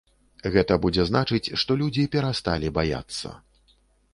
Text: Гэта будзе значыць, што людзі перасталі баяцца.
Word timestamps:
Гэта 0.53 0.77
будзе 0.85 1.03
значыць, 1.09 1.51
што 1.63 1.77
людзі 1.81 2.07
перасталі 2.17 2.73
баяцца. 2.79 3.27